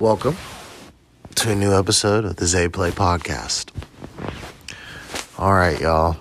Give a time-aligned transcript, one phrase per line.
[0.00, 0.38] Welcome
[1.34, 3.68] to a new episode of the Zay Play Podcast.
[5.36, 6.16] All right, y'all.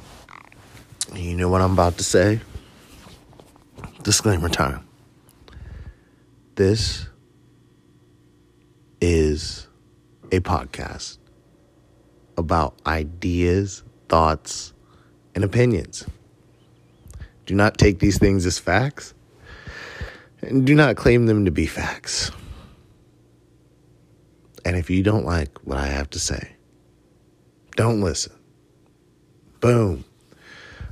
[1.15, 2.41] You know what I'm about to say?
[4.03, 4.85] Disclaimer time.
[6.55, 7.07] This
[8.99, 9.69] is
[10.29, 11.17] a podcast
[12.37, 14.73] about ideas, thoughts,
[15.33, 16.05] and opinions.
[17.45, 19.13] Do not take these things as facts
[20.41, 22.29] and do not claim them to be facts.
[24.65, 26.51] And if you don't like what I have to say,
[27.75, 28.33] don't listen.
[29.61, 30.03] Boom.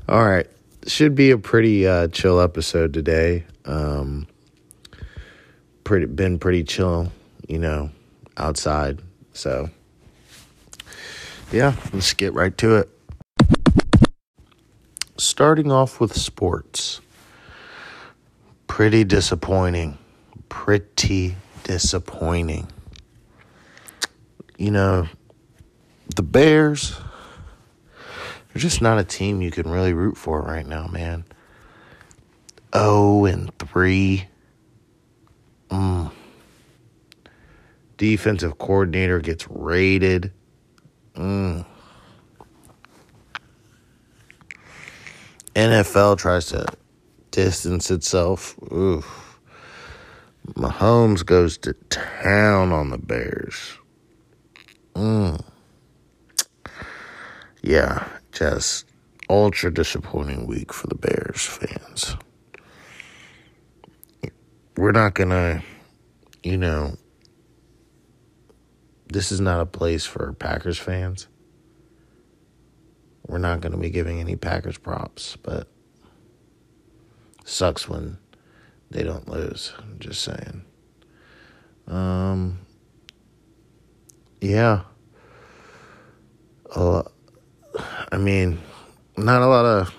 [0.08, 0.48] All right.
[0.86, 3.46] Should be a pretty uh, chill episode today.
[3.66, 4.28] Um,
[5.84, 7.12] pretty been pretty chill,
[7.48, 7.90] you know,
[8.38, 9.02] outside.
[9.34, 9.70] So
[11.52, 12.90] yeah, let's get right to it.
[15.18, 17.02] Starting off with sports.
[18.68, 19.98] Pretty disappointing.
[20.50, 22.68] Pretty disappointing.
[24.58, 25.08] You know,
[26.16, 26.98] the Bears,
[28.48, 31.26] they're just not a team you can really root for right now, man.
[32.74, 34.26] Oh, and 3.
[35.70, 36.12] Mm.
[37.98, 40.32] Defensive coordinator gets raided.
[41.16, 41.66] Mm.
[45.54, 46.66] NFL tries to
[47.32, 48.56] distance itself.
[48.72, 49.40] Oof.
[50.54, 53.78] Mahomes goes to town on the Bears.
[54.98, 55.40] Mm.
[57.62, 58.86] Yeah, just
[59.30, 62.18] ultra disappointing week for the Bears fans.
[64.76, 65.62] We're not going to,
[66.42, 66.98] you know,
[69.10, 71.28] this is not a place for Packers fans.
[73.28, 75.68] We're not going to be giving any Packers props, but
[77.46, 78.18] sucks when
[78.90, 79.74] they don't lose.
[79.78, 80.64] I'm just saying.
[81.86, 82.60] Um,
[84.42, 84.82] yeah.
[86.76, 88.60] I mean,
[89.18, 89.96] not a lot of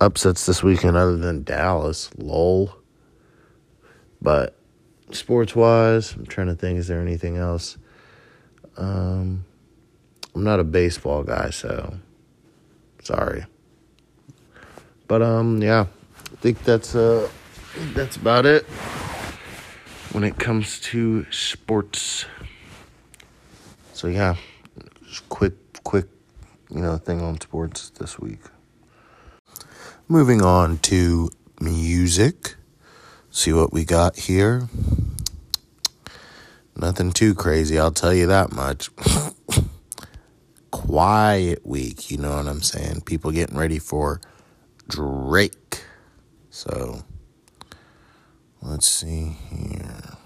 [0.00, 2.10] upsets this weekend other than Dallas.
[2.16, 2.74] Lol.
[4.20, 4.56] But
[5.10, 7.76] sports wise, I'm trying to think, is there anything else?
[8.76, 9.44] Um,
[10.34, 11.98] I'm not a baseball guy, so
[13.02, 13.44] sorry.
[15.08, 15.86] But um, yeah,
[16.32, 17.28] I think that's uh,
[17.94, 18.64] that's about it
[20.12, 22.24] when it comes to sports.
[23.92, 24.36] So yeah,
[25.04, 26.06] just quick, quick,
[26.74, 28.40] you know, thing on sports this week.
[30.08, 32.56] Moving on to music.
[33.30, 34.68] See what we got here.
[36.76, 38.90] Nothing too crazy, I'll tell you that much.
[40.70, 43.02] Quiet week, you know what I'm saying?
[43.02, 44.20] People getting ready for
[44.88, 45.84] Drake.
[46.50, 47.04] So,
[48.62, 50.16] let's see here.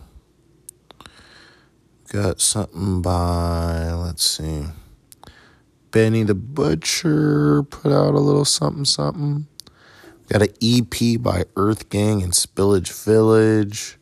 [2.12, 4.66] Got something by, let's see.
[5.96, 9.46] Benny the Butcher put out a little something something.
[10.28, 13.96] Got an EP by Earth Gang and Spillage Village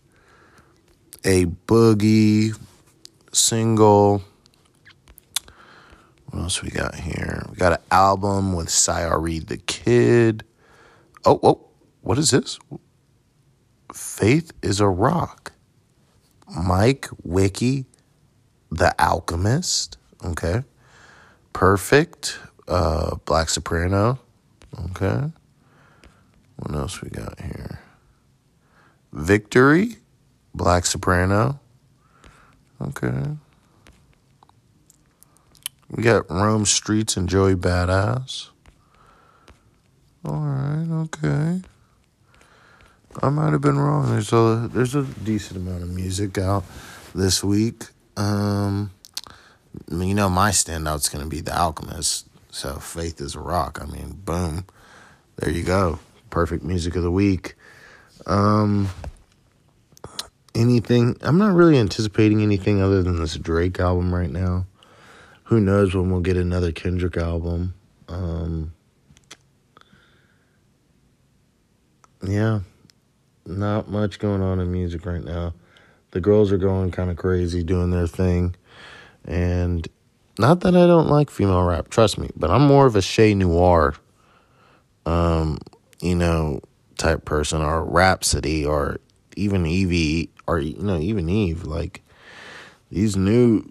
[1.22, 2.58] a boogie
[3.30, 4.24] single.
[6.30, 7.46] What else we got here?
[7.48, 10.42] We got an album with Sire Reed the Kid.
[11.24, 11.68] Oh, oh,
[12.00, 12.58] what is this?
[13.92, 15.52] Faith is a Rock.
[16.60, 17.84] Mike Wiki,
[18.72, 19.96] The Alchemist.
[20.24, 20.64] Okay.
[21.54, 22.38] Perfect.
[22.68, 24.18] Uh, Black Soprano.
[24.90, 25.30] Okay.
[26.56, 27.80] What else we got here?
[29.12, 29.96] Victory.
[30.54, 31.58] Black Soprano.
[32.80, 33.36] Okay.
[35.90, 38.48] We got Rome Streetz and Joey Badass.
[40.24, 41.60] All right, okay.
[43.22, 44.10] I might have been wrong.
[44.10, 46.64] There's a there's a decent amount of music out
[47.14, 47.84] this week.
[48.16, 48.90] Um,
[49.90, 52.26] you know my standout's gonna be The Alchemist.
[52.50, 53.80] So Faith is a Rock.
[53.82, 54.66] I mean, boom,
[55.36, 55.98] there you go.
[56.30, 57.54] Perfect music of the week.
[58.26, 58.88] Um,
[60.54, 61.16] anything.
[61.22, 64.66] I'm not really anticipating anything other than this Drake album right now.
[65.44, 67.74] Who knows when we'll get another Kendrick album?
[68.08, 68.72] Um,
[72.22, 72.60] yeah,
[73.46, 75.54] not much going on in music right now.
[76.12, 78.54] The girls are going kind of crazy doing their thing.
[79.24, 79.86] And
[80.38, 83.34] not that I don't like female rap, trust me, but I'm more of a Che
[83.34, 83.94] Noir,
[85.06, 85.58] um,
[86.00, 86.60] you know,
[86.98, 88.98] type person or Rapsody or
[89.36, 92.02] even Evie or you know even Eve like
[92.90, 93.64] these new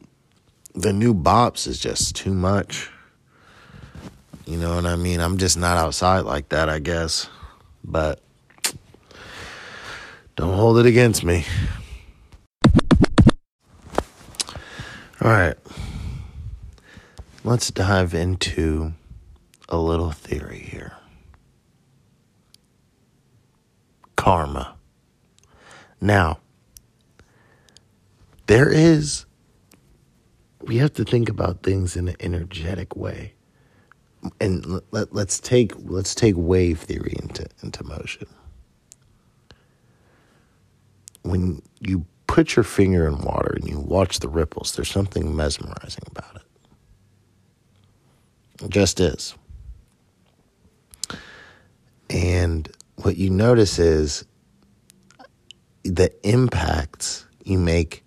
[0.76, 2.90] the new bops is just too much.
[4.46, 5.20] You know what I mean?
[5.20, 7.30] I'm just not outside like that, I guess.
[7.84, 8.22] But
[10.36, 11.46] don't hold it against me.
[15.24, 15.56] All right.
[17.46, 18.92] Let's dive into
[19.70, 20.98] a little theory here.
[24.18, 24.76] Karma.
[26.02, 26.40] Now,
[28.48, 29.26] there is,
[30.60, 33.34] we have to think about things in an energetic way.
[34.42, 38.28] And let, let's take let's take wave theory into into motion.
[41.24, 46.04] When you put your finger in water and you watch the ripples, there's something mesmerizing
[46.10, 46.42] about it.
[48.64, 49.36] It just is.
[52.10, 54.26] And what you notice is
[55.84, 58.04] the impacts you make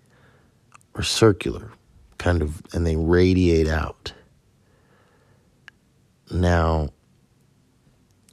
[0.95, 1.71] are circular,
[2.17, 4.11] kind of, and they radiate out.
[6.29, 6.89] Now,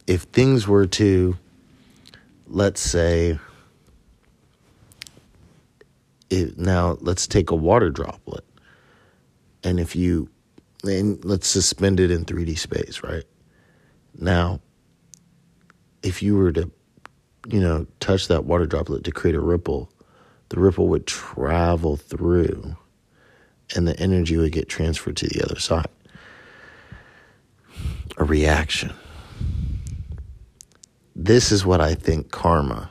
[0.08, 1.36] if things were to,
[2.48, 3.38] let's say,
[6.34, 8.44] it, now let's take a water droplet,
[9.62, 10.28] and if you,
[10.82, 13.24] and let's suspend it in 3D space, right?
[14.18, 14.60] Now,
[16.02, 16.70] if you were to,
[17.48, 19.90] you know, touch that water droplet to create a ripple,
[20.50, 22.76] the ripple would travel through
[23.74, 25.88] and the energy would get transferred to the other side.
[28.18, 28.92] A reaction.
[31.16, 32.90] This is what I think karma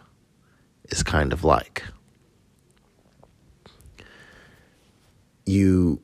[0.90, 1.84] is kind of like.
[5.46, 6.02] You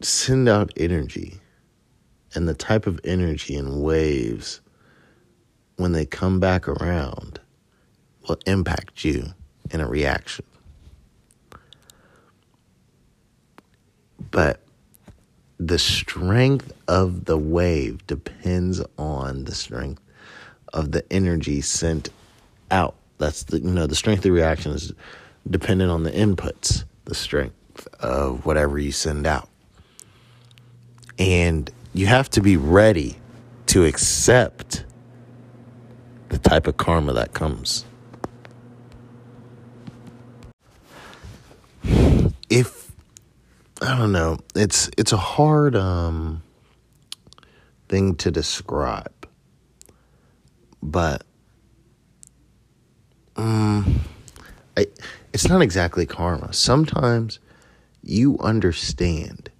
[0.00, 1.38] send out energy,
[2.34, 4.60] and the type of energy and waves
[5.76, 7.40] when they come back around
[8.28, 9.34] will impact you
[9.70, 10.44] in a reaction.
[14.30, 14.60] But
[15.58, 20.02] the strength of the wave depends on the strength
[20.72, 22.10] of the energy sent
[22.70, 22.94] out.
[23.18, 24.92] That's the you know the strength of the reaction is
[25.48, 27.54] dependent on the inputs, the strength
[28.00, 29.48] of whatever you send out.
[31.18, 33.18] And you have to be ready
[33.66, 34.84] to accept
[36.28, 37.84] the type of karma that comes.
[42.48, 42.92] If
[43.80, 46.42] I don't know, it's it's a hard um
[47.88, 49.12] thing to describe.
[50.82, 51.24] But
[53.36, 54.00] um
[54.76, 54.86] I,
[55.32, 56.52] it's not exactly karma.
[56.52, 57.38] Sometimes
[58.08, 59.50] you understand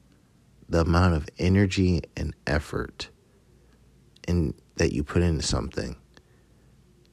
[0.69, 3.11] the amount of energy and effort
[4.27, 5.97] in that you put into something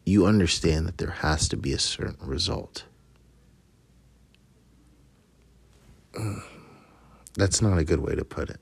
[0.05, 2.85] you understand that there has to be a certain result.
[7.35, 8.59] That's not a good way to put it.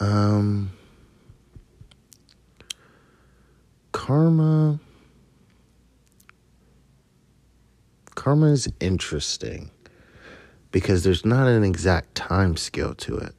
[0.00, 0.72] Um,
[3.90, 4.80] karma.
[8.14, 9.70] Karma is interesting
[10.72, 13.34] because there's not an exact time scale to it,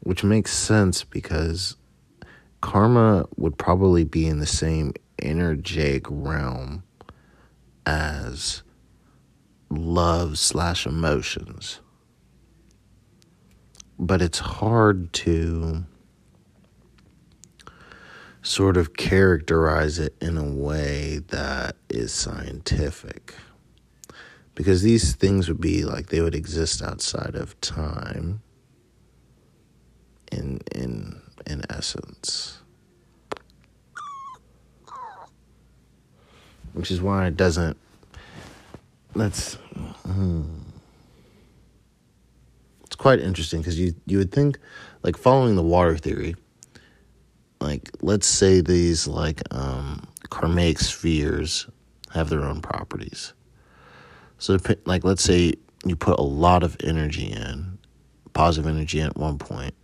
[0.00, 1.76] which makes sense because
[2.62, 4.92] karma would probably be in the same
[5.22, 6.82] energetic realm
[7.84, 8.62] as
[9.70, 11.80] love slash emotions.
[13.98, 15.84] But it's hard to
[18.42, 23.34] sort of characterize it in a way that is scientific.
[24.56, 28.42] Because these things would be like they would exist outside of time
[30.32, 32.58] in in in essence.
[36.76, 37.76] which is why it doesn't.
[39.14, 39.54] That's.
[40.04, 40.42] Hmm.
[42.84, 44.58] It's quite interesting because you you would think,
[45.02, 46.36] like following the water theory.
[47.60, 51.66] Like let's say these like um, karmic spheres
[52.12, 53.32] have their own properties.
[54.38, 57.78] So like let's say you put a lot of energy in,
[58.32, 59.74] positive energy at one point.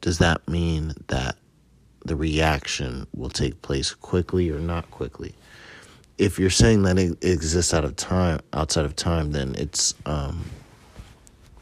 [0.00, 1.36] Does that mean that
[2.04, 5.34] the reaction will take place quickly or not quickly?
[6.18, 10.44] if you're saying that it exists out of time outside of time then it's um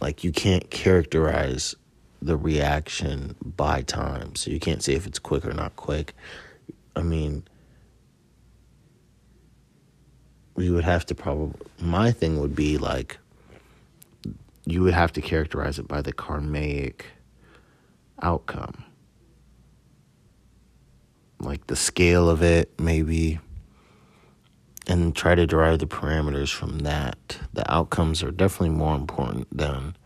[0.01, 1.75] like you can't characterize
[2.23, 6.15] the reaction by time so you can't say if it's quick or not quick
[6.97, 7.43] i mean
[10.55, 13.19] we would have to probably my thing would be like
[14.67, 17.07] you would have to characterize it by the karmic
[18.23, 18.85] outcome
[21.41, 23.39] like the scale of it maybe
[24.87, 27.39] and try to derive the parameters from that.
[27.53, 29.97] The outcomes are definitely more important than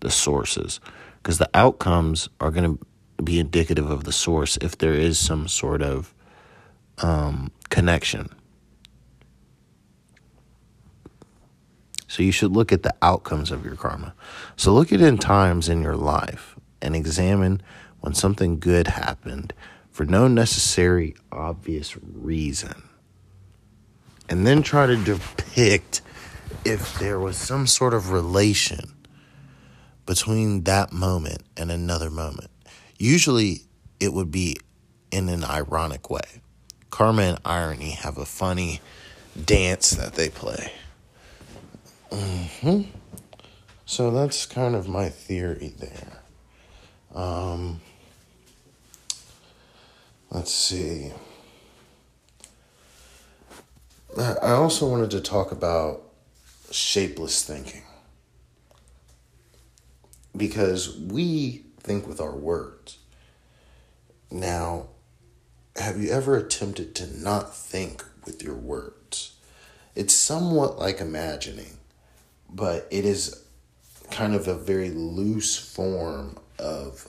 [0.00, 0.80] the sources
[1.22, 5.48] because the outcomes are going to be indicative of the source if there is some
[5.48, 6.14] sort of
[6.98, 8.28] um, connection.
[12.14, 14.14] So you should look at the outcomes of your karma.
[14.54, 17.60] So look at in times in your life and examine
[18.02, 19.52] when something good happened
[19.90, 22.84] for no necessary obvious reason.
[24.28, 26.02] And then try to depict
[26.64, 28.94] if there was some sort of relation
[30.06, 32.52] between that moment and another moment.
[32.96, 33.62] Usually
[33.98, 34.56] it would be
[35.10, 36.42] in an ironic way.
[36.90, 38.80] Karma and irony have a funny
[39.44, 40.70] dance that they play.
[42.14, 42.82] Mm-hmm.
[43.86, 46.22] So that's kind of my theory there.
[47.12, 47.80] Um,
[50.30, 51.10] let's see.
[54.16, 56.02] I also wanted to talk about
[56.70, 57.82] shapeless thinking.
[60.36, 62.98] Because we think with our words.
[64.30, 64.86] Now,
[65.76, 69.34] have you ever attempted to not think with your words?
[69.96, 71.78] It's somewhat like imagining,
[72.54, 73.44] but it is
[74.10, 77.08] kind of a very loose form of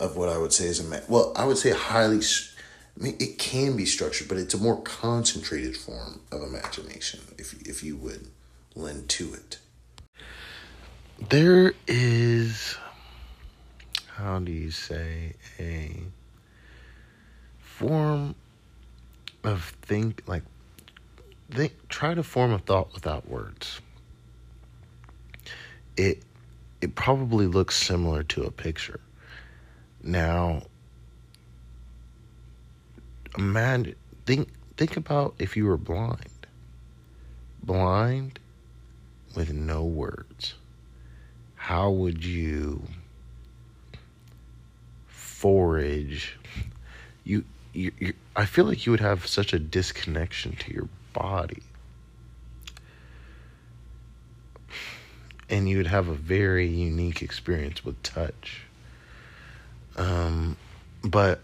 [0.00, 2.18] of what I would say is a well, I would say highly.
[2.18, 7.54] I mean, it can be structured, but it's a more concentrated form of imagination, if
[7.68, 8.28] if you would
[8.74, 9.58] lend to it.
[11.28, 12.76] There is,
[14.08, 16.00] how do you say, a
[17.60, 18.34] form
[19.42, 20.42] of think like
[21.50, 23.80] think try to form a thought without words.
[25.96, 26.22] It
[26.80, 29.00] it probably looks similar to a picture.
[30.02, 30.62] Now,
[33.38, 33.94] imagine
[34.26, 36.46] think think about if you were blind.
[37.62, 38.38] Blind
[39.34, 40.54] with no words.
[41.56, 42.82] How would you
[45.06, 46.36] forage?
[47.24, 51.62] You, you, you I feel like you would have such a disconnection to your body.
[55.48, 58.62] And you would have a very unique experience with touch.
[59.96, 60.56] Um,
[61.02, 61.40] but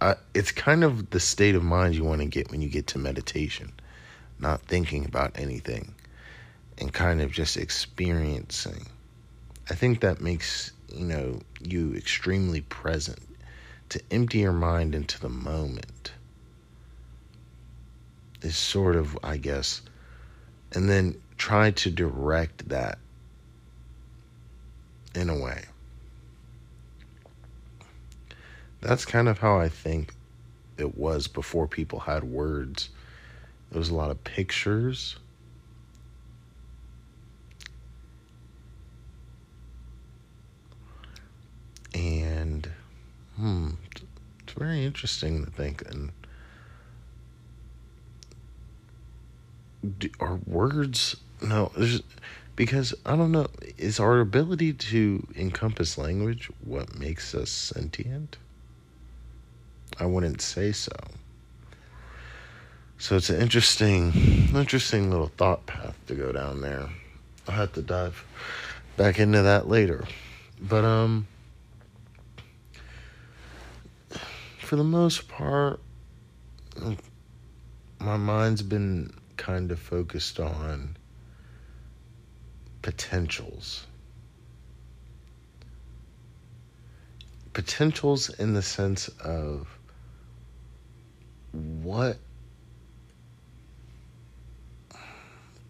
[0.00, 2.86] I, it's kind of the state of mind you want to get when you get
[2.88, 3.72] to meditation,
[4.38, 5.94] not thinking about anything
[6.78, 8.86] and kind of just experiencing.
[9.68, 13.20] I think that makes, you know, you extremely present
[13.90, 16.12] to empty your mind into the moment
[18.42, 19.82] is sort of, I guess,
[20.72, 22.98] and then try to direct that
[25.14, 25.64] in a way.
[28.82, 30.12] That's kind of how I think
[30.76, 32.90] it was before people had words.
[33.70, 35.16] There was a lot of pictures.
[41.94, 42.68] And,
[43.36, 43.70] hmm,
[44.42, 45.82] it's very interesting to think.
[45.88, 46.12] And
[50.20, 51.72] are words no,
[52.56, 53.46] because I don't know.
[53.78, 58.36] Is our ability to encompass language what makes us sentient?
[59.98, 60.92] I wouldn't say so.
[62.98, 64.12] So it's an interesting,
[64.54, 66.90] interesting little thought path to go down there.
[67.48, 68.24] I'll have to dive
[68.96, 70.04] back into that later.
[70.60, 71.26] But um
[74.58, 75.80] for the most part
[77.98, 80.96] my mind's been kind of focused on
[82.82, 83.86] potentials.
[87.52, 89.68] Potentials in the sense of
[91.52, 92.16] what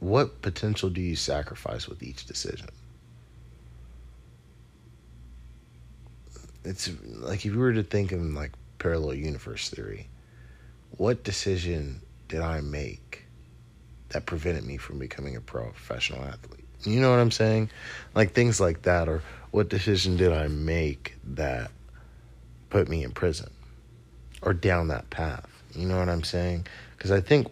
[0.01, 2.69] what potential do you sacrifice with each decision?
[6.65, 10.09] It's like if you were to think in like parallel universe theory,
[10.97, 13.25] what decision did I make
[14.11, 16.60] that prevented me from becoming a professional athlete?
[16.85, 17.71] You know what I'm saying?
[18.15, 21.71] Like things like that, or what decision did I make that
[22.71, 23.51] put me in prison
[24.43, 25.47] or down that path?
[25.75, 26.67] You know what I'm saying?
[26.97, 27.49] Because I think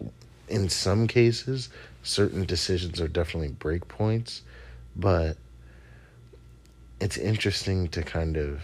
[0.47, 1.69] in some cases,
[2.03, 4.41] certain decisions are definitely break points,
[4.95, 5.37] but
[6.99, 8.61] it's interesting to kind of,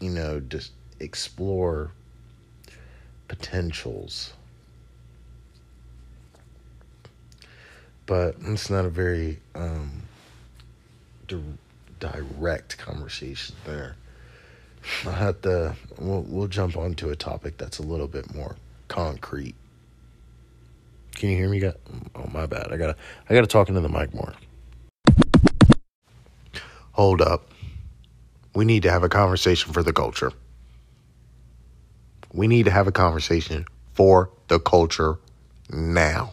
[0.00, 1.90] you know, just explore
[3.28, 4.32] potentials
[8.10, 10.02] but it's not a very um,
[11.28, 11.36] di-
[12.00, 13.94] direct conversation there.
[15.06, 15.76] I'll have to.
[15.96, 18.56] We'll, we'll jump onto a topic that's a little bit more
[18.88, 19.54] concrete.
[21.14, 21.60] Can you hear me?
[21.60, 21.76] Got
[22.16, 22.72] oh my bad.
[22.72, 22.96] I gotta
[23.28, 24.34] I gotta talk into the mic more.
[26.90, 27.48] Hold up.
[28.56, 30.32] We need to have a conversation for the culture.
[32.32, 35.18] We need to have a conversation for the culture
[35.70, 36.32] now.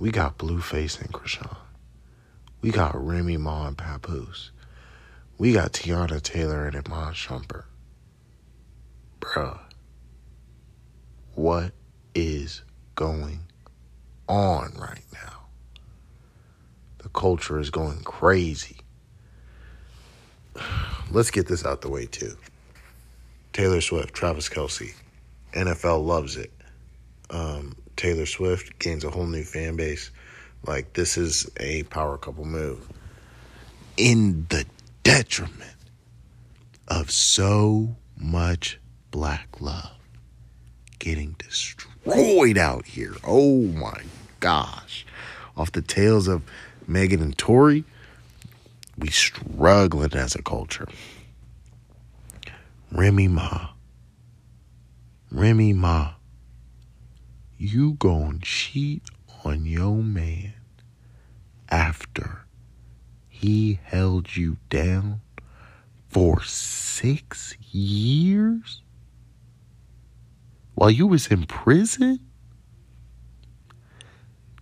[0.00, 1.58] We got Blueface and Chrisean.
[2.62, 4.50] We got Remy Ma and Papoose.
[5.36, 7.64] We got Teyana Taylor and Iman Shumpert.
[9.20, 9.60] Bruh.
[11.34, 11.72] What
[12.14, 12.62] is
[12.94, 13.40] going
[14.26, 15.42] on right now?
[17.02, 18.78] The culture is going crazy.
[21.10, 22.38] Let's get this out the way too.
[23.52, 24.94] Taylor Swift, Travis Kelce.
[25.52, 26.52] NFL loves it.
[27.28, 30.10] Um, Taylor Swift gains a whole new fan base.
[30.66, 32.88] Like, this is a power couple move.
[33.98, 34.64] In the
[35.02, 35.76] detriment
[36.88, 38.80] of so much
[39.10, 39.98] black love
[40.98, 43.12] getting destroyed out here.
[43.22, 44.00] Oh my
[44.40, 45.04] gosh.
[45.54, 46.42] Off the tails of
[46.88, 47.84] Megan and Tory,
[48.96, 50.88] we struggling as a culture.
[52.90, 53.68] Remy Ma.
[55.30, 56.12] Remy Ma.
[57.62, 59.02] You gon' cheat
[59.44, 60.54] on your man
[61.68, 62.46] after
[63.28, 65.20] he held you down
[66.08, 68.80] for six years
[70.74, 72.20] while you was in prison?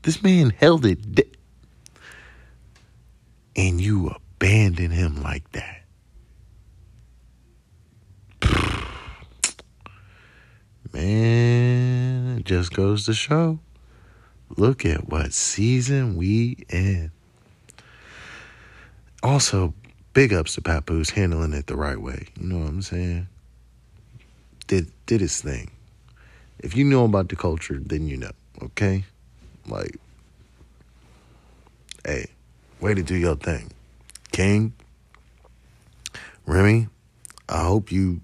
[0.02, 1.38] This man held it
[3.55, 5.77] and you abandoned him like that.
[10.99, 13.61] Man, it just goes to show.
[14.57, 17.12] Look at what season we in.
[19.23, 19.75] Also,
[20.12, 22.26] big ups to Papoose handling it the right way.
[22.40, 23.28] You know what I'm saying?
[24.67, 25.71] Did did his thing.
[26.59, 28.33] If you know about the culture, then you know.
[28.61, 29.05] Okay,
[29.69, 29.95] like,
[32.05, 32.26] hey,
[32.81, 33.71] way to do your thing,
[34.33, 34.73] King.
[36.45, 36.88] Remy,
[37.49, 38.21] I hope you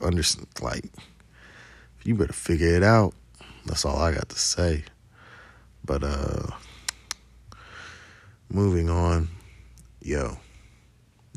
[0.00, 0.46] understand.
[0.62, 0.86] Like,
[2.04, 3.14] you better figure it out.
[3.66, 4.84] That's all I got to say.
[5.84, 6.46] But uh
[8.48, 9.28] moving on,
[10.00, 10.38] yo,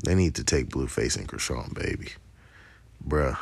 [0.04, 2.12] they need to take Blueface and Chrisean, baby.
[3.06, 3.38] Bruh,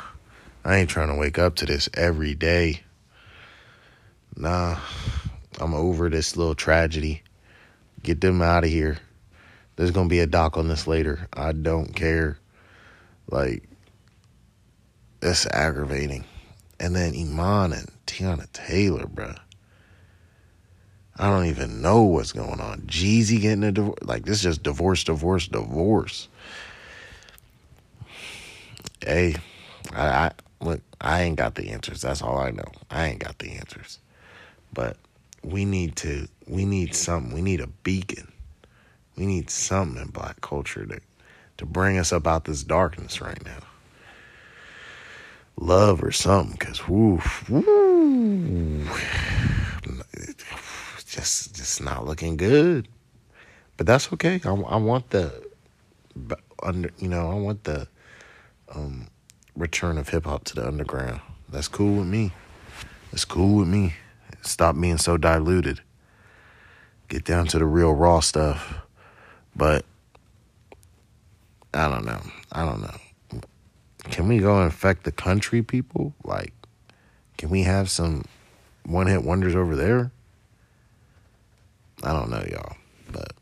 [0.63, 2.81] I ain't trying to wake up to this every day.
[4.35, 4.77] Nah,
[5.59, 7.21] I'm over this little tragedy.
[8.01, 8.97] Get them out of here.
[9.75, 11.27] There's gonna be a doc on this later.
[11.33, 12.37] I don't care.
[13.29, 13.63] Like,
[15.19, 16.25] that's aggravating.
[16.83, 19.39] And then Iman and Teyana Taylor, bruh.
[21.15, 22.81] I don't even know what's going on.
[22.81, 23.99] Jeezy getting a divorce.
[24.01, 26.27] Like, this is just divorce, divorce, divorce.
[28.99, 29.37] Hey,
[29.93, 32.01] I, I look, I ain't got the answers.
[32.01, 32.69] That's all I know.
[32.91, 33.99] I ain't got the answers.
[34.73, 34.97] But
[35.41, 37.33] we need to, we need something.
[37.33, 38.29] We need a beacon.
[39.15, 40.99] We need something in black culture to,
[41.59, 43.63] to bring us up out this darkness right now
[45.57, 48.85] love or something because woo, woo,
[51.05, 52.87] just just not looking good.
[53.77, 54.39] But that's okay.
[54.45, 55.43] I, I want the
[56.61, 57.87] under you know I want the
[58.73, 59.07] um,
[59.55, 61.21] return of hip hop to the underground.
[61.49, 62.31] That's cool with me.
[63.11, 63.93] That's cool with me.
[64.41, 65.81] Stop being so diluted.
[67.09, 68.75] Get down to the real raw stuff.
[69.55, 69.85] But
[71.73, 72.21] I don't know.
[72.51, 72.97] I don't know
[74.09, 76.13] can we go infect the country people?
[76.23, 76.53] Like,
[77.37, 78.25] can we have some
[78.85, 80.11] one hit wonders over there?
[82.03, 82.75] I don't know, y'all,
[83.11, 83.33] but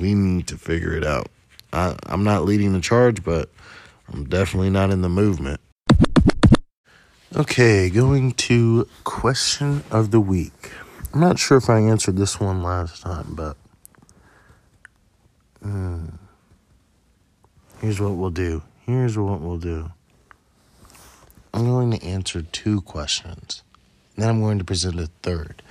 [0.00, 1.28] we need to figure it out.
[1.72, 3.48] I, I'm not leading the charge, but
[4.12, 5.60] I'm definitely not in the movement.
[7.36, 10.72] Okay, going to question of the week.
[11.14, 13.56] I'm not sure if I answered this one last time, but
[15.64, 16.12] mm,
[17.80, 18.62] here's what we'll do.
[18.84, 19.92] Here's what we'll do.
[22.02, 23.62] Answer two questions.
[24.16, 25.62] Then I'm going to present a third.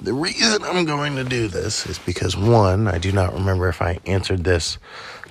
[0.00, 3.82] The reason I'm going to do this is because one, I do not remember if
[3.82, 4.78] I answered this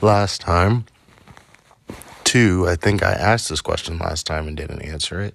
[0.01, 0.85] last time.
[2.23, 5.33] Two, I think I asked this question last time and didn't answer it.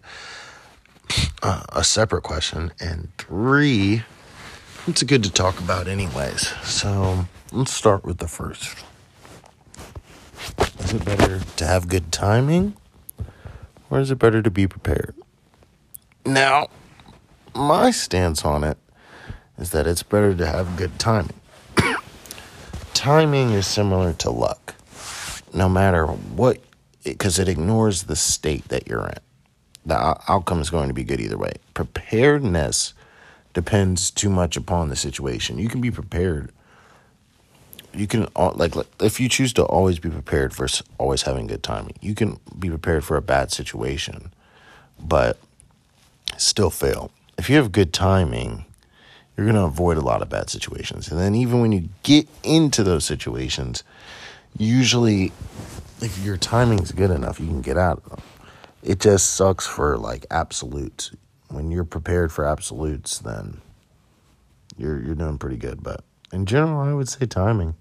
[1.43, 2.73] Uh, a separate question.
[2.79, 4.05] And three,
[4.87, 6.49] it's good to talk about, anyways.
[6.63, 8.85] So let's start with the first.
[10.79, 12.77] Is it better to have good timing
[13.91, 15.15] or is it better to be prepared?
[16.27, 16.69] Now,
[17.55, 18.79] my stance on it
[19.59, 21.41] is that it's better to have good timing.
[22.95, 24.75] timing is similar to luck,
[25.53, 26.59] no matter what,
[27.05, 29.19] because it ignores the state that you're in.
[29.87, 31.55] The outcome is going to be good either way.
[31.75, 32.95] Preparedness
[33.53, 35.59] depends too much upon the situation.
[35.59, 36.53] You can be prepared
[37.95, 40.67] you can like if you choose to always be prepared for
[40.99, 44.33] always having good timing you can be prepared for a bad situation
[44.99, 45.39] but
[46.37, 48.65] still fail if you have good timing
[49.37, 51.11] you're going to avoid a lot of bad situations.
[51.11, 53.83] And then even when you get into those situations,
[54.57, 55.33] usually
[56.01, 58.23] if your timing's good enough, you can get out of them.
[58.83, 61.11] It just sucks for like absolutes.
[61.49, 63.61] When you're prepared for absolutes, then
[64.77, 65.83] you're you're doing pretty good.
[65.83, 67.75] But in general, I would say timing.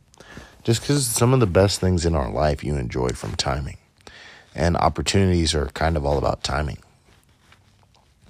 [0.63, 3.77] Just because some of the best things in our life you enjoy from timing.
[4.55, 6.77] And opportunities are kind of all about timing.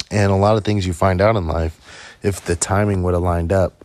[0.10, 3.24] And a lot of things you find out in life, if the timing would have
[3.24, 3.84] lined up,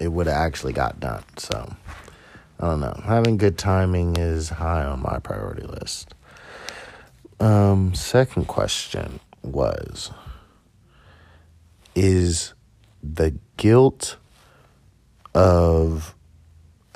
[0.00, 1.24] it would have actually got done.
[1.36, 1.74] So
[2.60, 3.00] I don't know.
[3.04, 6.14] Having good timing is high on my priority list.
[7.40, 10.10] Um, second question was
[11.94, 12.54] Is
[13.02, 14.16] the guilt
[15.34, 16.14] of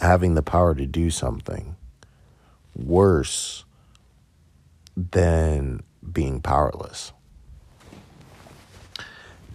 [0.02, 1.76] having the power to do something
[2.74, 3.64] worse
[4.96, 5.80] than
[6.12, 7.12] being powerless?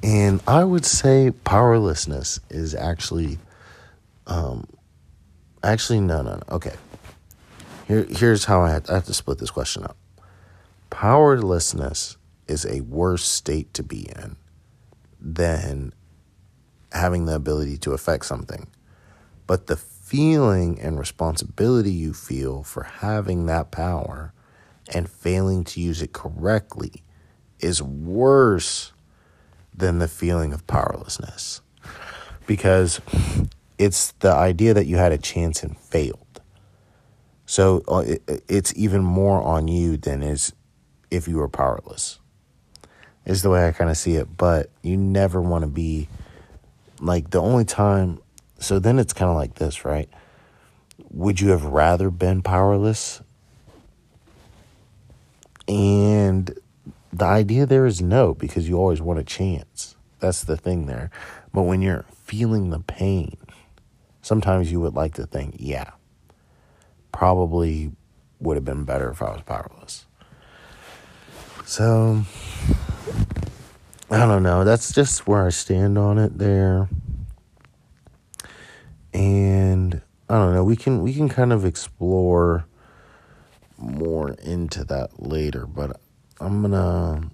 [0.02, 3.40] And I would say powerlessness is actually,
[4.26, 4.66] um,
[5.64, 6.44] actually, no, no, no.
[6.50, 6.76] Okay.
[7.88, 9.98] Here, here's how I have, I have to split this question up.
[10.90, 12.16] Powerlessness
[12.48, 14.38] is a worse state to be in
[15.20, 15.94] than
[16.94, 18.68] having the ability to affect something.
[19.46, 19.76] But the
[20.08, 24.34] feeling and responsibility you feel for having that power
[24.94, 27.04] and failing to use it correctly
[27.60, 28.94] is worse
[29.76, 31.60] than the feeling of powerlessness
[32.46, 33.02] because
[33.78, 36.42] it's the idea that you had a chance and failed.
[37.46, 38.04] So uh,
[38.48, 40.54] it's even more on you than is
[41.12, 42.20] if you were powerless.
[43.26, 46.08] Is the way I kind of see it, but you never want to be
[47.02, 48.20] like the only time.
[48.60, 50.10] So then it's kind of like this, right?
[51.12, 53.22] Would you have rather been powerless?
[55.68, 56.58] And
[57.14, 59.96] the idea there is no, because you always want a chance.
[60.20, 61.12] That's the thing there.
[61.54, 63.38] But when you're feeling the pain,
[64.22, 65.92] sometimes you would like to think, yeah,
[67.12, 67.92] probably
[68.40, 70.06] would have been better if I was powerless.
[71.66, 72.24] So,
[74.10, 74.64] I don't know.
[74.64, 76.88] That's just where I stand on it there.
[79.18, 80.00] And
[80.30, 80.64] I don't know.
[80.64, 82.66] We can we can kind of explore
[83.80, 86.00] more into that later, but
[86.40, 87.32] I'm gonna.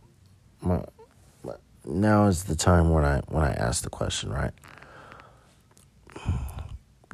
[0.62, 0.82] My,
[1.84, 4.54] now is the time when I when I ask the question, right?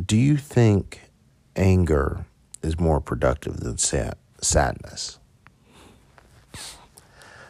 [0.06, 1.02] Do you think
[1.56, 2.28] anger
[2.62, 5.18] is more productive than sad, sadness?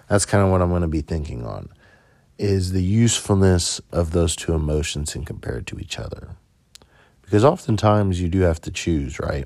[0.08, 1.68] That's kind of what I'm going to be thinking on.
[2.38, 6.38] Is the usefulness of those two emotions and compared to each other?
[7.30, 9.46] Because oftentimes you do have to choose, right?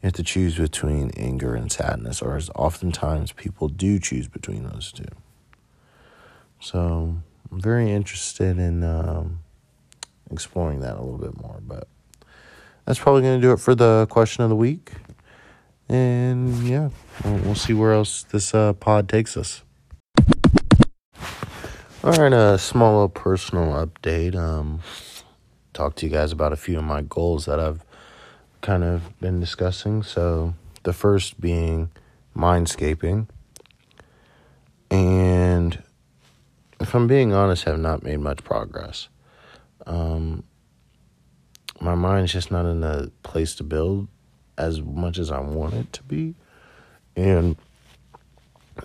[0.00, 4.64] You have to choose between anger and sadness, or as oftentimes people do choose between
[4.64, 5.04] those two.
[6.58, 7.16] So
[7.52, 9.40] I'm very interested in um,
[10.30, 11.60] exploring that a little bit more.
[11.60, 11.86] But
[12.86, 14.92] that's probably going to do it for the question of the week.
[15.90, 16.88] And yeah,
[17.22, 19.62] we'll, we'll see where else this uh, pod takes us.
[22.02, 24.34] All right, a small little personal update.
[24.34, 24.80] Um,
[25.76, 27.84] talk to you guys about a few of my goals that I've
[28.62, 30.02] kind of been discussing.
[30.02, 31.90] So, the first being
[32.34, 33.28] mindscaping.
[34.90, 35.82] And
[36.80, 39.08] if I'm being honest, I have not made much progress.
[39.86, 40.44] Um,
[41.80, 44.08] my mind's just not in a place to build
[44.56, 46.34] as much as I want it to be.
[47.16, 47.56] And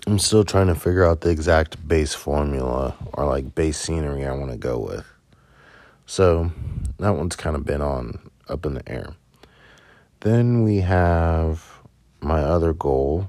[0.06, 4.32] I'm still trying to figure out the exact base formula or like base scenery I
[4.32, 5.06] want to go with.
[6.06, 6.52] So
[6.98, 9.14] that one's kind of been on up in the air.
[10.20, 11.80] Then we have
[12.20, 13.28] my other goal,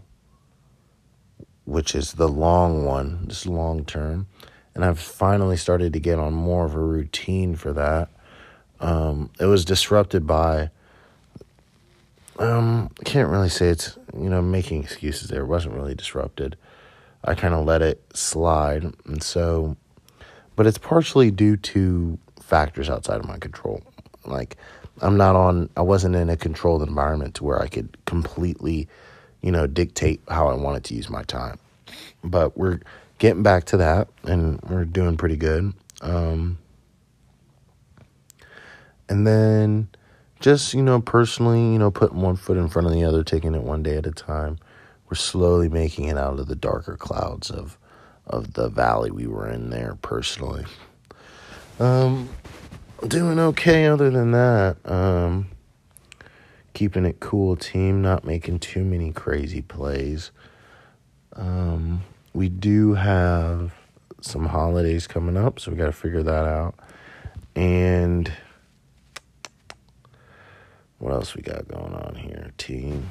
[1.65, 4.27] which is the long one, just long term.
[4.75, 8.09] And I've finally started to get on more of a routine for that.
[8.79, 10.69] Um, it was disrupted by,
[12.37, 15.41] um, I can't really say it's, you know, making excuses there.
[15.41, 16.57] It wasn't really disrupted.
[17.23, 18.93] I kind of let it slide.
[19.05, 19.77] And so,
[20.55, 22.19] but it's partially due to
[22.53, 23.81] factors outside of my control.
[24.25, 24.57] Like,
[25.01, 28.87] I'm not on, I wasn't in a controlled environment to where I could completely,
[29.41, 31.57] you know, dictate how I wanted to use my time.
[32.23, 32.79] But we're
[33.17, 35.73] getting back to that and we're doing pretty good.
[36.01, 36.59] Um,
[39.09, 39.87] and then
[40.39, 43.55] just, you know, personally, you know, putting one foot in front of the other, taking
[43.55, 44.59] it one day at a time.
[45.09, 47.79] We're slowly making it out of the darker clouds of
[48.27, 50.65] of the valley we were in there personally.
[51.79, 52.29] Um,
[53.07, 54.77] doing okay other than that.
[54.85, 55.49] Um,
[56.73, 60.31] keeping it cool team, not making too many crazy plays.
[61.35, 63.73] Um, we do have
[64.21, 66.75] some holidays coming up, so we got to figure that out.
[67.55, 68.31] And
[70.99, 73.09] what else we got going on here, team?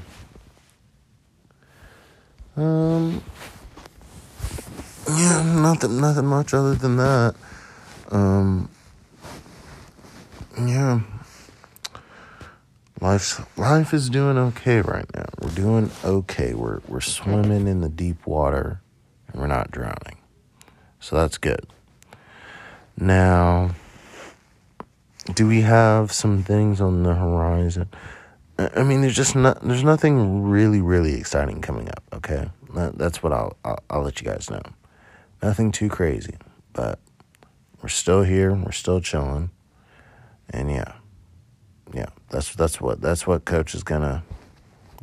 [2.57, 3.23] Um,
[5.09, 7.35] yeah, nothing, nothing much other than that.
[8.13, 8.69] Um,
[10.61, 11.01] yeah,
[13.01, 15.25] life's life is doing okay right now.
[15.41, 16.53] We're doing okay.
[16.53, 18.83] We're we're swimming in the deep water,
[19.29, 20.19] and we're not drowning,
[21.01, 21.67] so that's good.
[22.99, 23.71] Now,
[25.33, 27.89] do we have some things on the horizon?
[28.59, 32.03] I mean, there's just not, there's nothing really, really exciting coming up.
[32.13, 34.61] Okay, that, that's what I'll, I'll I'll let you guys know.
[35.43, 36.35] Nothing too crazy,
[36.75, 36.99] but
[37.83, 38.55] we're still here.
[38.55, 39.51] We're still chilling,
[40.51, 40.93] and yeah,
[41.93, 42.07] yeah.
[42.31, 44.23] That's that's what that's what coach is gonna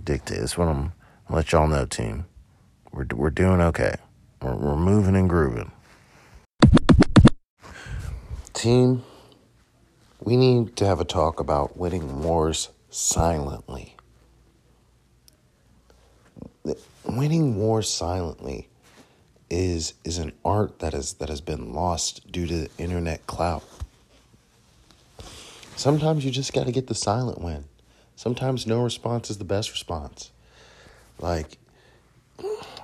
[0.01, 0.39] dictate.
[0.39, 0.93] That's what I'm.
[1.29, 2.25] I'll let y'all know, team.
[2.91, 3.95] We're we're doing okay.
[4.41, 5.71] We're we're moving and grooving.
[8.53, 9.03] Team,
[10.21, 13.95] we need to have a talk about winning wars silently.
[17.05, 18.68] Winning wars silently
[19.49, 23.63] is is an art that is that has been lost due to internet clout.
[25.75, 27.65] Sometimes you just got to get the silent win.
[28.15, 30.31] Sometimes no response is the best response.
[31.19, 31.57] Like,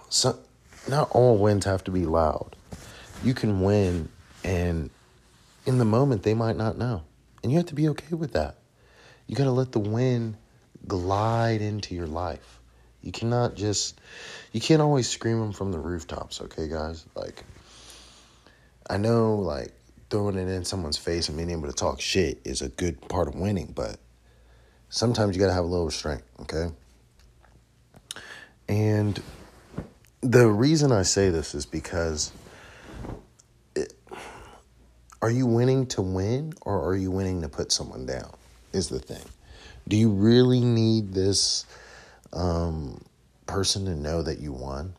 [0.09, 0.39] so,
[0.87, 2.55] not all wins have to be loud.
[3.21, 4.07] You can win,
[4.45, 4.89] and
[5.65, 7.03] in the moment, they might not know.
[7.43, 8.55] And you have to be okay with that.
[9.27, 10.37] You got to let the win
[10.87, 12.59] glide into your life.
[13.05, 14.01] You cannot just,
[14.51, 17.05] you can't always scream them from the rooftops, okay, guys?
[17.13, 17.43] Like,
[18.89, 19.73] I know, like,
[20.09, 23.27] throwing it in someone's face and being able to talk shit is a good part
[23.27, 23.97] of winning, but
[24.89, 26.69] sometimes you got to have a little restraint, okay?
[28.67, 29.21] And
[30.21, 32.31] the reason I say this is because
[33.75, 33.93] it,
[35.21, 38.33] are you winning to win or are you winning to put someone down?
[38.73, 39.23] Is the thing.
[39.87, 41.67] Do you really need this
[42.35, 43.03] um,
[43.47, 44.95] person to know that you won?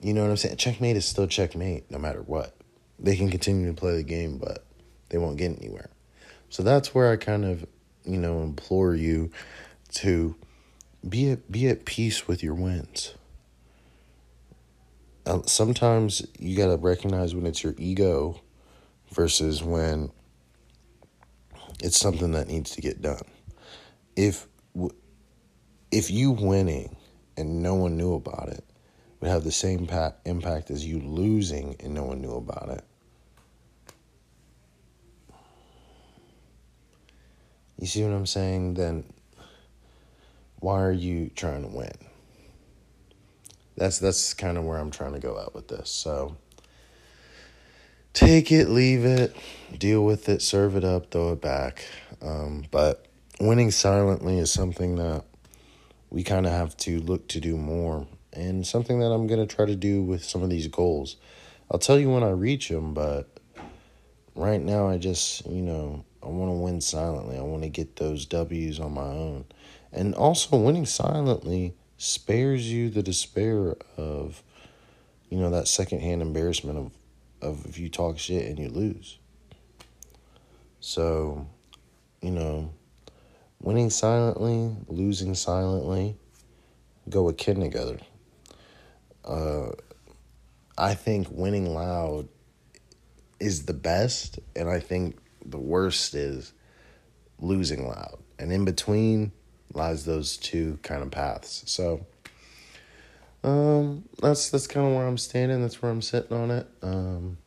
[0.00, 0.56] You know what I'm saying?
[0.56, 2.54] Checkmate is still checkmate no matter what
[2.98, 4.64] they can continue to play the game, but
[5.10, 5.90] they won't get anywhere.
[6.50, 7.66] So that's where I kind of,
[8.04, 9.30] you know, implore you
[9.94, 10.36] to
[11.08, 13.14] be at, be at peace with your wins.
[15.26, 18.40] Uh, sometimes you got to recognize when it's your ego
[19.12, 20.10] versus when
[21.82, 23.22] it's something that needs to get done.
[24.16, 24.46] If
[25.90, 26.96] if you winning
[27.36, 28.64] and no one knew about it
[29.20, 29.88] would have the same
[30.24, 32.84] impact as you losing and no one knew about it.
[37.78, 38.74] You see what I'm saying?
[38.74, 39.04] Then
[40.60, 41.92] why are you trying to win?
[43.76, 45.88] That's that's kind of where I'm trying to go out with this.
[45.88, 46.36] So
[48.12, 49.36] take it, leave it,
[49.78, 51.84] deal with it, serve it up, throw it back.
[52.20, 53.06] Um, but
[53.40, 55.22] winning silently is something that
[56.10, 59.54] we kind of have to look to do more, and something that I'm going to
[59.54, 61.16] try to do with some of these goals.
[61.70, 63.28] I'll tell you when I reach them, but
[64.34, 67.36] right now I just, you know, I want to win silently.
[67.36, 69.44] I want to get those W's on my own.
[69.92, 74.42] And also, winning silently spares you the despair of,
[75.30, 76.92] you know, that secondhand embarrassment of,
[77.42, 79.18] of if you talk shit and you lose.
[80.80, 81.46] So,
[82.22, 82.72] you know,
[83.60, 86.16] winning silently, losing silently
[87.08, 87.98] go akin together.
[89.24, 89.70] Uh,
[90.76, 92.28] I think winning loud
[93.40, 96.52] is the best, and I think the worst is
[97.40, 98.18] losing loud.
[98.38, 99.32] And in between
[99.72, 101.62] lies those two kind of paths.
[101.66, 102.06] So
[103.44, 105.62] um that's that's kind of where I'm standing.
[105.62, 106.66] That's where I'm sitting on it.
[106.82, 107.38] Um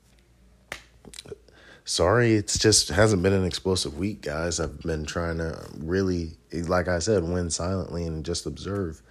[1.92, 4.62] sorry, it's just hasn't been an explosive week, guys.
[4.62, 9.02] I've been trying to really like I said, win silently and just observe.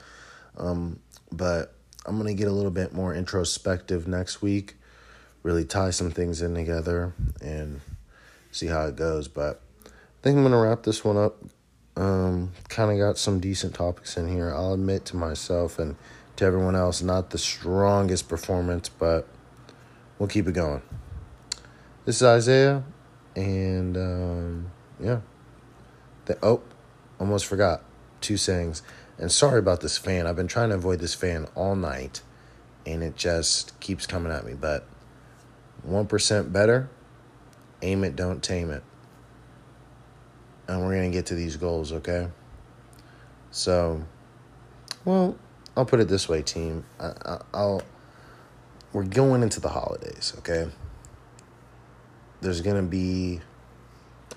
[0.57, 0.99] Um
[1.31, 1.75] but
[2.07, 4.77] I'm going to get a little bit more introspective next week,
[5.43, 7.13] really tie some things in together
[7.43, 7.83] and
[8.51, 9.29] see how it goes.
[9.29, 9.91] But I
[10.23, 11.37] think I'm going to wrap this one up.
[11.97, 14.51] Um, kind of got some decent topics in here.
[14.53, 15.95] I'll admit to myself and
[16.37, 19.29] to everyone else, not the strongest performance, but
[20.19, 20.83] we'll keep it going.
[22.07, 22.83] This is Isaiah,
[23.37, 25.21] and um, yeah.
[26.25, 26.63] The, oh,
[27.19, 27.83] almost forgot
[28.21, 28.83] two sayings.
[29.19, 30.27] And sorry about this fan.
[30.27, 32.23] I've been trying to avoid this fan all night,
[32.87, 34.55] and it just keeps coming at me.
[34.55, 34.87] But
[35.87, 36.89] 1% better
[37.83, 38.83] aim it, don't tame it.
[40.69, 42.29] And we're going to get to these goals, okay?
[43.51, 44.05] So,
[45.05, 45.37] well,
[45.77, 46.85] I'll put it this way, team.
[46.99, 47.83] I, will
[48.93, 50.71] we're going into the holidays, okay?
[52.41, 53.41] There's going to be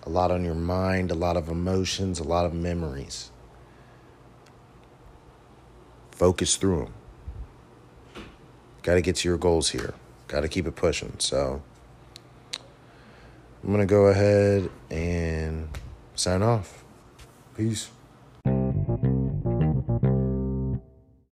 [0.06, 3.32] a lot on your mind, a lot of emotions, a lot of memories.
[6.12, 8.24] Focus through them.
[8.82, 9.94] Got to get to your goals here.
[10.28, 11.14] Got to keep it pushing.
[11.20, 11.62] So
[13.64, 15.70] I'm going to go ahead and
[16.16, 16.84] sign off.
[17.56, 17.90] Peace.